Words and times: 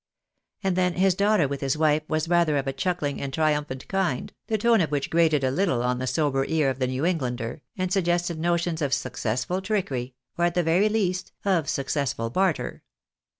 And 0.63 0.75
then 0.75 0.95
his 0.95 1.19
laughter 1.19 1.47
with 1.47 1.61
his 1.61 1.77
wife 1.77 2.01
was 2.07 2.27
rather 2.27 2.57
of 2.57 2.65
a 2.65 2.73
chuckling 2.73 3.21
and 3.21 3.31
tri 3.31 3.53
umphant 3.53 3.87
kind, 3.87 4.33
the 4.47 4.57
tone 4.57 4.81
of 4.81 4.89
which 4.89 5.11
grated 5.11 5.43
a 5.43 5.51
little 5.51 5.83
on 5.83 5.99
the 5.99 6.07
sober 6.07 6.43
ear 6.45 6.71
of 6.71 6.77
QUESTION 6.77 6.97
FOR 6.97 7.03
A 7.03 7.05
LAWYER. 7.09 7.13
289 7.19 7.19
file 7.19 7.21
New 7.21 7.27
Englander, 7.27 7.61
and 7.77 7.93
suggested 7.93 8.39
notions 8.39 8.81
of 8.81 8.93
successful 8.95 9.61
trickery, 9.61 10.15
jr, 10.37 10.43
at 10.45 10.55
the 10.55 10.63
very 10.63 10.89
least, 10.89 11.33
of 11.45 11.69
successful 11.69 12.31
barter. 12.31 12.81